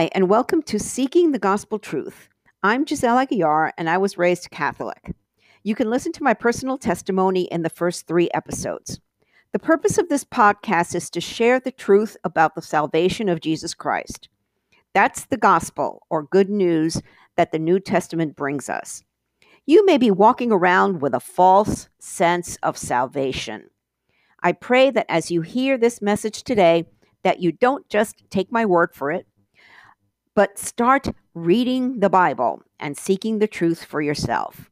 [0.00, 2.30] Hi, and welcome to Seeking the Gospel Truth.
[2.62, 5.14] I'm Giselle Aguiar, and I was raised Catholic.
[5.62, 8.98] You can listen to my personal testimony in the first three episodes.
[9.52, 13.74] The purpose of this podcast is to share the truth about the salvation of Jesus
[13.74, 14.30] Christ.
[14.94, 17.02] That's the gospel, or good news,
[17.36, 19.04] that the New Testament brings us.
[19.66, 23.68] You may be walking around with a false sense of salvation.
[24.42, 26.86] I pray that as you hear this message today,
[27.22, 29.26] that you don't just take my word for it,
[30.34, 34.70] but start reading the Bible and seeking the truth for yourself.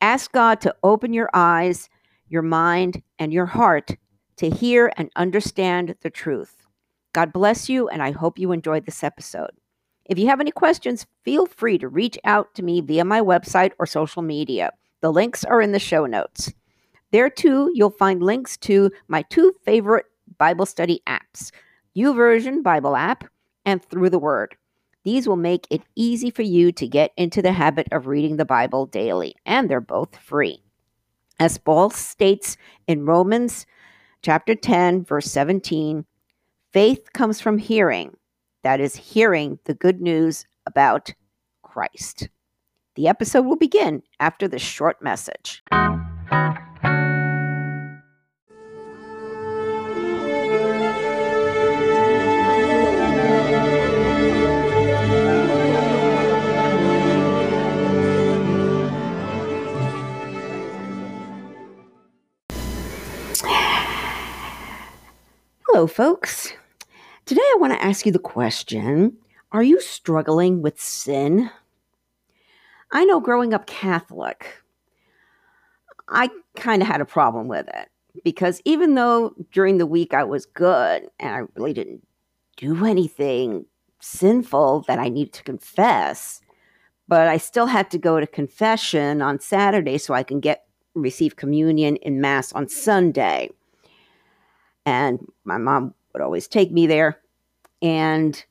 [0.00, 1.88] Ask God to open your eyes,
[2.28, 3.96] your mind, and your heart
[4.36, 6.66] to hear and understand the truth.
[7.12, 9.50] God bless you, and I hope you enjoyed this episode.
[10.06, 13.72] If you have any questions, feel free to reach out to me via my website
[13.78, 14.72] or social media.
[15.00, 16.52] The links are in the show notes.
[17.12, 20.06] There too, you'll find links to my two favorite
[20.38, 21.52] Bible study apps
[21.96, 23.24] YouVersion Bible app
[23.64, 24.56] and Through the Word.
[25.04, 28.44] These will make it easy for you to get into the habit of reading the
[28.44, 30.62] Bible daily, and they're both free.
[31.40, 33.66] As Paul states in Romans
[34.22, 36.04] chapter 10, verse 17,
[36.72, 38.16] faith comes from hearing,
[38.62, 41.12] that is, hearing the good news about
[41.62, 42.28] Christ.
[42.94, 45.64] The episode will begin after this short message.
[65.86, 66.52] Folks.
[67.26, 69.16] Today I want to ask you the question
[69.52, 71.50] Are you struggling with sin?
[72.92, 74.62] I know growing up Catholic,
[76.08, 77.88] I kind of had a problem with it
[78.22, 82.06] because even though during the week I was good and I really didn't
[82.56, 83.64] do anything
[84.00, 86.40] sinful that I needed to confess,
[87.08, 91.36] but I still had to go to confession on Saturday so I can get receive
[91.36, 93.50] communion in mass on Sunday
[94.86, 97.18] and my mom would always take me there.
[97.80, 98.42] And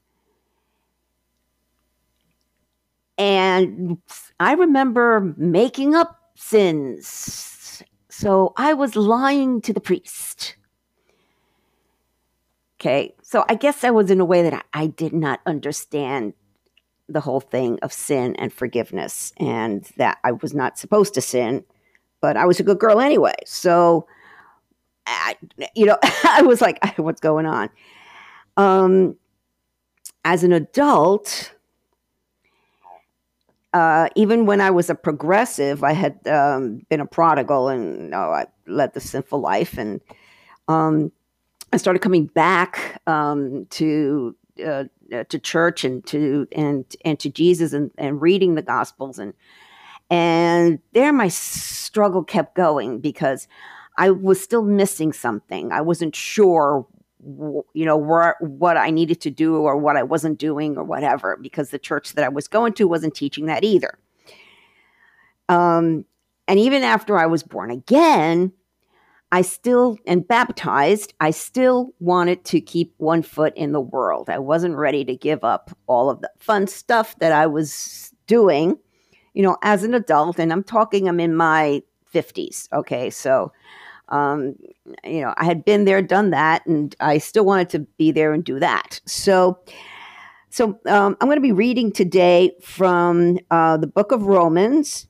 [3.17, 3.97] and
[4.39, 7.83] i remember making up sins.
[8.09, 10.55] So i was lying to the priest.
[12.79, 16.33] Okay so i guess i was in a way that i, I did not understand
[17.07, 21.63] the whole thing of sin and forgiveness and that i was not supposed to sin
[22.21, 23.35] but i was a good girl anyway.
[23.45, 24.07] So
[25.11, 25.35] I,
[25.75, 27.69] you know, I was like, what's going on?
[28.57, 29.15] Um,
[30.23, 31.53] as an adult,
[33.73, 38.09] uh, even when I was a progressive, I had um, been a prodigal and you
[38.09, 39.77] know, I led the sinful life.
[39.77, 40.01] And
[40.67, 41.11] um,
[41.71, 44.83] I started coming back um, to uh,
[45.29, 49.33] to church and to and and to Jesus and, and reading the Gospels and
[50.09, 53.47] and there my struggle kept going because
[53.97, 55.71] I was still missing something.
[55.71, 56.87] I wasn't sure,
[57.23, 61.37] you know, where, what I needed to do or what I wasn't doing or whatever,
[61.41, 63.97] because the church that I was going to wasn't teaching that either.
[65.49, 66.05] Um,
[66.47, 68.53] and even after I was born again,
[69.31, 74.29] I still, and baptized, I still wanted to keep one foot in the world.
[74.29, 78.77] I wasn't ready to give up all of the fun stuff that I was doing,
[79.33, 80.37] you know, as an adult.
[80.37, 81.81] And I'm talking, I'm in my
[82.13, 82.67] 50s.
[82.73, 83.09] Okay.
[83.09, 83.53] So,
[84.11, 84.55] um,
[85.03, 88.33] you know, I had been there, done that, and I still wanted to be there
[88.33, 89.01] and do that.
[89.05, 89.59] So,
[90.49, 95.07] so um, I'm going to be reading today from uh, the book of Romans,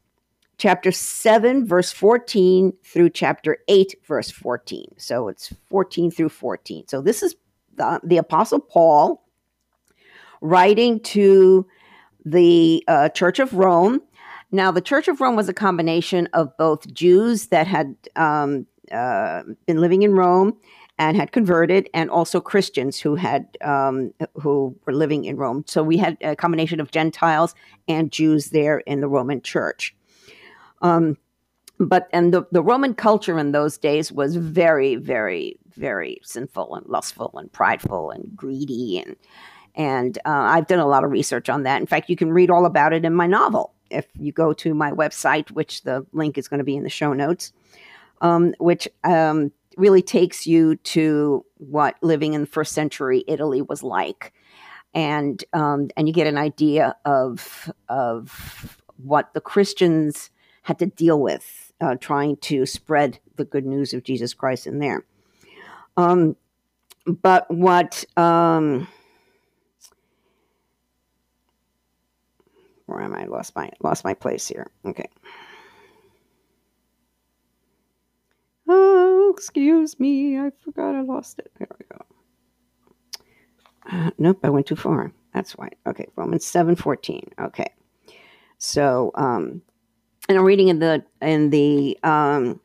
[0.57, 4.93] chapter 7, verse 14 through chapter 8, verse 14.
[4.97, 6.87] So it's 14 through 14.
[6.87, 7.35] So this is
[7.75, 9.25] the, the Apostle Paul
[10.41, 11.65] writing to
[12.23, 14.01] the uh, Church of Rome.
[14.51, 19.43] Now, the Church of Rome was a combination of both Jews that had um, uh,
[19.65, 20.57] been living in Rome
[20.97, 25.63] and had converted, and also Christians who had um, who were living in Rome.
[25.67, 27.55] So we had a combination of Gentiles
[27.87, 29.95] and Jews there in the Roman Church.
[30.81, 31.17] Um,
[31.79, 36.85] but and the, the Roman culture in those days was very, very, very sinful and
[36.85, 39.15] lustful and prideful and greedy and
[39.73, 41.79] and uh, I've done a lot of research on that.
[41.79, 44.73] In fact, you can read all about it in my novel if you go to
[44.73, 47.53] my website, which the link is going to be in the show notes
[48.21, 54.33] um, which um, really takes you to what living in first century Italy was like,
[54.93, 60.29] and um, and you get an idea of of what the Christians
[60.63, 64.79] had to deal with uh, trying to spread the good news of Jesus Christ in
[64.79, 65.03] there.
[65.97, 66.35] Um,
[67.05, 68.87] but what um,
[72.85, 73.25] where am I?
[73.25, 74.69] lost my lost my place here.
[74.85, 75.09] Okay.
[78.73, 80.39] Oh, excuse me.
[80.39, 81.51] I forgot I lost it.
[81.59, 82.05] There we go.
[83.91, 85.11] Uh, nope, I went too far.
[85.33, 85.69] That's why.
[85.85, 87.29] Okay, Romans seven fourteen.
[87.39, 87.67] Okay,
[88.59, 89.61] so um,
[90.29, 92.61] and I'm reading in the in the um,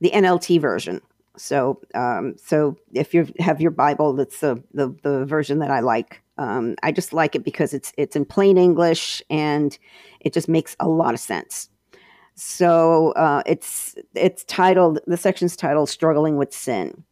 [0.00, 1.00] the NLT version.
[1.36, 5.78] So um, so if you have your Bible, that's the, the the version that I
[5.78, 6.22] like.
[6.38, 9.78] Um, I just like it because it's it's in plain English and
[10.18, 11.68] it just makes a lot of sense.
[12.34, 17.04] So uh, it's it's titled the section's titled "Struggling with Sin."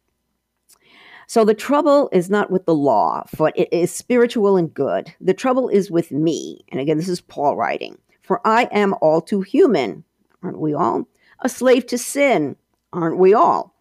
[1.27, 5.13] So the trouble is not with the law, for it is spiritual and good.
[5.21, 6.65] The trouble is with me.
[6.69, 7.97] And again, this is Paul writing.
[8.21, 10.03] For I am all too human,
[10.41, 11.07] aren't we all?
[11.39, 12.55] A slave to sin,
[12.91, 13.73] aren't we all?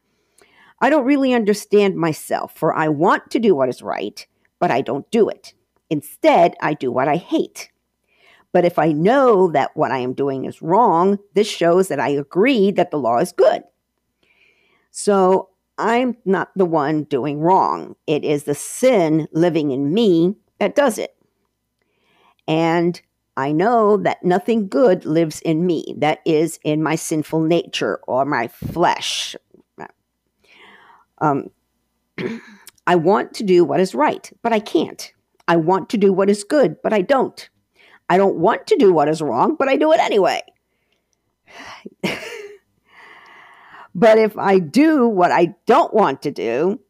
[0.80, 4.26] I don't really understand myself, for I want to do what is right,
[4.58, 5.54] but I don't do it.
[5.90, 7.70] Instead, I do what I hate.
[8.52, 12.10] But if I know that what I am doing is wrong, this shows that I
[12.10, 13.62] agree that the law is good.
[14.90, 17.96] So I'm not the one doing wrong.
[18.06, 21.16] It is the sin living in me that does it.
[22.46, 23.00] And
[23.36, 28.26] I know that nothing good lives in me, that is in my sinful nature or
[28.26, 29.34] my flesh.
[31.18, 31.50] Um,
[32.86, 35.12] I want to do what is right, but I can't.
[35.48, 37.48] I want to do what is good, but I don't.
[38.12, 40.42] I don't want to do what is wrong, but I do it anyway.
[43.94, 46.80] But if I do what I don't want to do,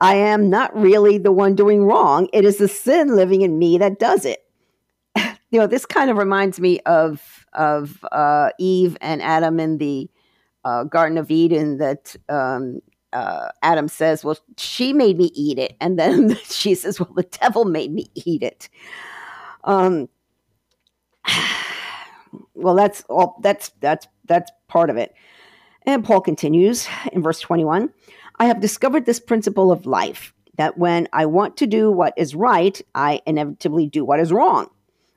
[0.00, 2.28] I am not really the one doing wrong.
[2.32, 4.44] It is the sin living in me that does it.
[5.50, 10.08] you know, this kind of reminds me of of uh, Eve and Adam in the
[10.64, 11.78] uh, Garden of Eden.
[11.78, 12.80] That um,
[13.12, 17.24] uh, Adam says, "Well, she made me eat it," and then she says, "Well, the
[17.24, 18.70] devil made me eat it."
[19.64, 20.08] Um,
[22.54, 23.38] well, that's all.
[23.42, 25.14] That's that's that's part of it.
[25.82, 27.90] And Paul continues in verse 21
[28.38, 32.34] I have discovered this principle of life that when I want to do what is
[32.34, 34.68] right, I inevitably do what is wrong.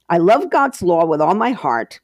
[0.10, 2.00] I love God's law with all my heart,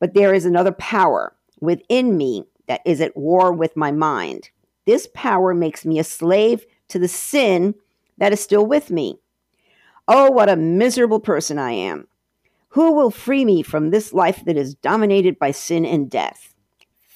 [0.00, 4.50] but there is another power within me that is at war with my mind.
[4.86, 7.74] This power makes me a slave to the sin
[8.18, 9.18] that is still with me.
[10.08, 12.08] Oh, what a miserable person I am.
[12.70, 16.54] Who will free me from this life that is dominated by sin and death?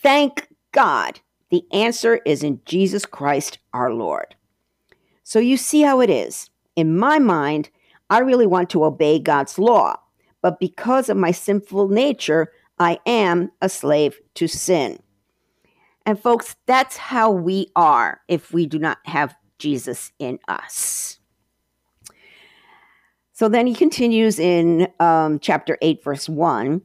[0.02, 1.20] Thank God?
[1.50, 4.34] The answer is in Jesus Christ our Lord.
[5.22, 6.50] So you see how it is.
[6.74, 7.70] In my mind,
[8.10, 9.96] I really want to obey God's law,
[10.42, 14.98] but because of my sinful nature, I am a slave to sin.
[16.04, 21.18] And folks, that's how we are if we do not have Jesus in us.
[23.34, 26.80] So then he continues in um, chapter 8, verse 1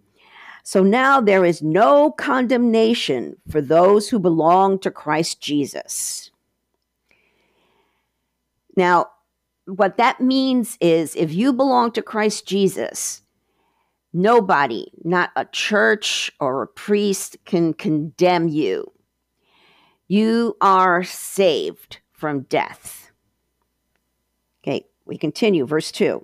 [0.69, 6.29] so now there is no condemnation for those who belong to Christ Jesus.
[8.75, 9.07] Now,
[9.65, 13.23] what that means is if you belong to Christ Jesus,
[14.13, 18.91] nobody, not a church or a priest, can condemn you.
[20.07, 23.11] You are saved from death.
[24.61, 26.23] Okay, we continue, verse 2.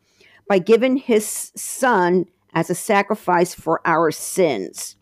[0.47, 4.95] by giving his son as a sacrifice for our sins.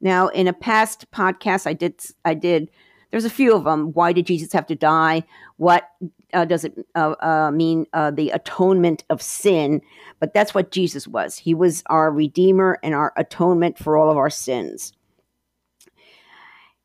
[0.00, 2.70] Now, in a past podcast, I did, I did,
[3.10, 3.92] there's a few of them.
[3.92, 5.24] Why did Jesus have to die?
[5.56, 5.88] What
[6.32, 7.86] uh, does it uh, uh, mean?
[7.92, 9.80] Uh, the atonement of sin.
[10.20, 11.38] But that's what Jesus was.
[11.38, 14.92] He was our Redeemer and our atonement for all of our sins.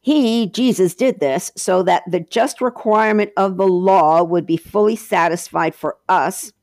[0.02, 4.96] He, Jesus, did this so that the just requirement of the law would be fully
[4.96, 6.54] satisfied for us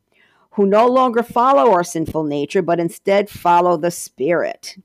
[0.56, 4.76] who no longer follow our sinful nature, but instead follow the Spirit.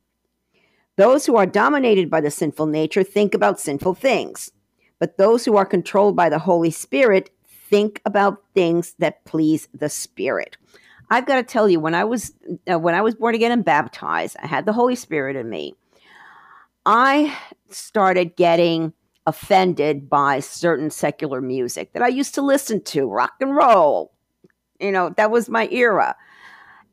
[0.98, 4.52] Those who are dominated by the sinful nature think about sinful things,
[5.00, 7.30] but those who are controlled by the Holy Spirit
[7.70, 10.58] think about things that please the Spirit.
[11.10, 12.34] I've got to tell you, when I was
[12.70, 15.76] uh, when I was born again and baptized, I had the Holy Spirit in me.
[16.86, 17.38] I
[17.70, 18.92] started getting
[19.26, 24.12] offended by certain secular music that I used to listen to, rock and roll,
[24.82, 26.16] you know, that was my era.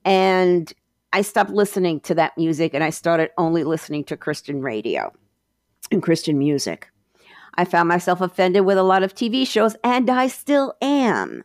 [0.04, 0.72] And
[1.12, 5.12] I stopped listening to that music and I started only listening to Christian radio
[5.90, 6.90] and Christian music.
[7.54, 11.42] I found myself offended with a lot of TV shows, and I still am.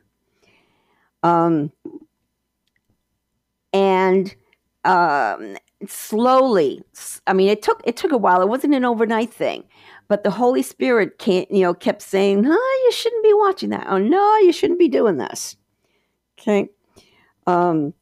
[1.24, 1.72] Um,
[3.74, 4.36] and
[4.86, 5.58] um,
[5.88, 6.84] slowly,
[7.26, 8.44] I mean, it took it took a while.
[8.44, 9.64] It wasn't an overnight thing,
[10.08, 13.88] but the Holy Spirit can't, you know, kept saying, "Oh, you shouldn't be watching that.
[13.90, 15.58] Oh no, you shouldn't be doing this."
[16.40, 16.70] Okay.
[17.48, 17.94] Um,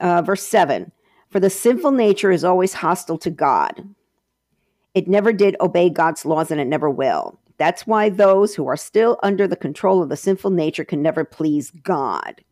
[0.00, 0.92] uh, verse 7
[1.30, 3.86] For the sinful nature is always hostile to God.
[4.94, 7.38] It never did obey God's laws and it never will.
[7.58, 11.24] That's why those who are still under the control of the sinful nature can never
[11.24, 12.42] please God.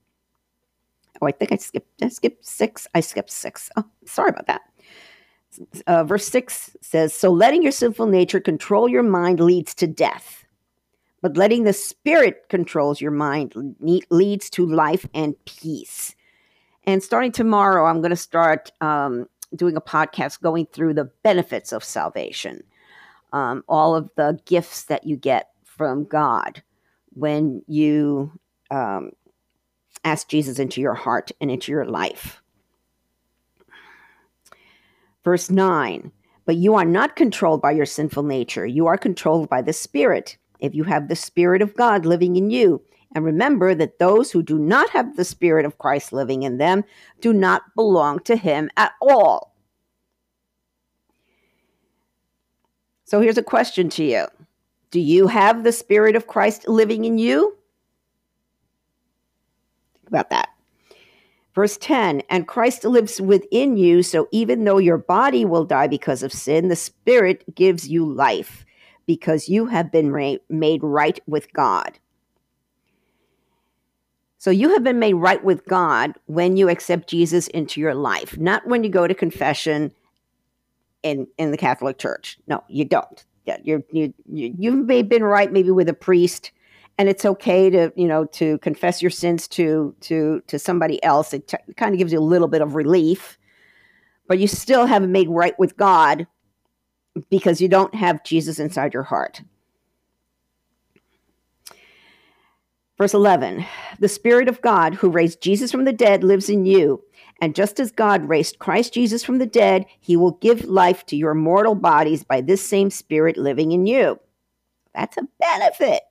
[1.20, 2.86] Oh, I think I skipped, I skipped six.
[2.94, 3.70] I skipped six.
[3.76, 4.62] Oh, sorry about that.
[5.86, 10.43] Uh, verse six says, So letting your sinful nature control your mind leads to death,
[11.24, 13.54] but letting the spirit controls your mind
[14.10, 16.14] leads to life and peace.
[16.86, 19.26] And starting tomorrow, I'm going to start um,
[19.56, 22.62] doing a podcast going through the benefits of salvation,
[23.32, 26.62] um, all of the gifts that you get from God
[27.14, 28.30] when you
[28.70, 29.12] um,
[30.04, 32.42] ask Jesus into your heart and into your life.
[35.24, 36.12] Verse 9
[36.44, 40.36] But you are not controlled by your sinful nature, you are controlled by the Spirit.
[40.64, 42.82] If you have the Spirit of God living in you,
[43.14, 46.84] and remember that those who do not have the Spirit of Christ living in them
[47.20, 49.54] do not belong to Him at all.
[53.04, 54.26] So here's a question to you
[54.90, 57.56] Do you have the Spirit of Christ living in you?
[59.94, 60.48] Think about that.
[61.54, 66.22] Verse 10 And Christ lives within you, so even though your body will die because
[66.24, 68.64] of sin, the Spirit gives you life
[69.06, 71.98] because you have been made right with God.
[74.38, 78.36] So you have been made right with God when you accept Jesus into your life,
[78.36, 79.90] not when you go to confession
[81.02, 82.38] in in the Catholic Church.
[82.46, 83.24] No, you don't.
[83.62, 86.50] You're you you you've been right maybe with a priest,
[86.98, 91.32] and it's okay to you know to confess your sins to to to somebody else.
[91.32, 93.38] It t- kind of gives you a little bit of relief,
[94.28, 96.26] but you still haven't made right with God
[97.30, 99.42] because you don't have Jesus inside your heart.
[102.96, 103.66] Verse 11
[103.98, 107.02] The Spirit of God who raised Jesus from the dead lives in you.
[107.40, 111.16] And just as God raised Christ Jesus from the dead, he will give life to
[111.16, 114.20] your mortal bodies by this same Spirit living in you.
[114.94, 116.02] That's a benefit.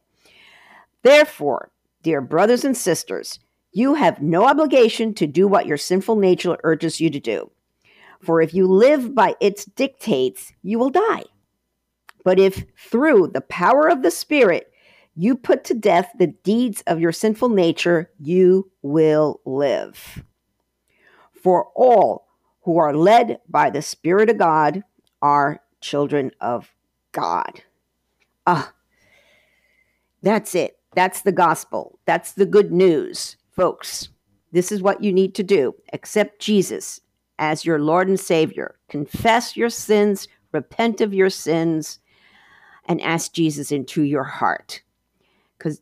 [1.01, 3.39] Therefore, dear brothers and sisters,
[3.72, 7.50] you have no obligation to do what your sinful nature urges you to do.
[8.24, 11.25] For if you live by its dictates, you will die.
[12.24, 14.72] But if through the power of the Spirit
[15.15, 20.24] you put to death the deeds of your sinful nature, you will live.
[21.34, 22.27] For all
[22.62, 24.84] who are led by the Spirit of God
[25.22, 26.74] are children of
[27.12, 27.62] God.
[28.48, 28.74] Ah,
[30.22, 30.77] that's it.
[30.96, 32.00] That's the gospel.
[32.06, 34.08] That's the good news, folks.
[34.53, 35.75] This is what you need to do.
[35.92, 37.01] Accept Jesus
[37.40, 38.75] as your Lord and Savior.
[38.90, 42.00] Confess your sins, repent of your sins,
[42.86, 44.82] and ask Jesus into your heart.
[45.58, 45.82] Because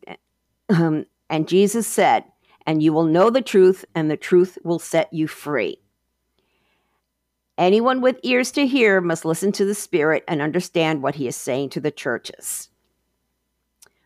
[0.68, 2.24] um, and jesus said
[2.66, 5.78] and you will know the truth and the truth will set you free.
[7.58, 11.36] Anyone with ears to hear must listen to the spirit and understand what he is
[11.36, 12.68] saying to the churches.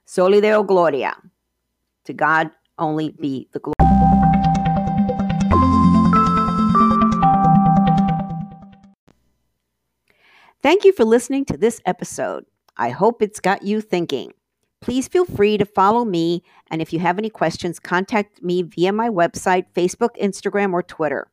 [0.05, 1.17] Soli deo gloria.
[2.05, 3.86] To god only be the glory
[10.67, 12.45] Thank you for listening to this episode.
[12.77, 14.33] I hope it's got you thinking.
[14.81, 16.43] Please feel free to follow me.
[16.73, 21.29] And if you have any questions, contact me via my website, Facebook, Instagram, or Twitter.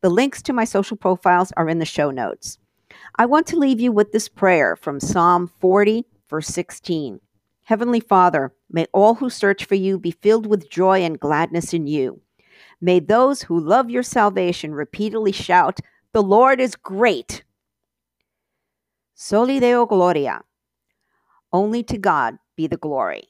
[0.00, 2.56] The links to my social profiles are in the show notes.
[3.16, 7.20] I want to leave you with this prayer from Psalm 40, verse 16.
[7.64, 11.86] Heavenly Father, may all who search for you be filled with joy and gladness in
[11.86, 12.22] you.
[12.80, 15.78] May those who love your salvation repeatedly shout,
[16.14, 17.44] The Lord is great.
[19.20, 20.44] Soli Deo Gloria.
[21.52, 23.24] Only to God be the glory.